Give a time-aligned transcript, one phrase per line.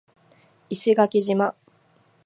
[0.71, 1.53] 石垣島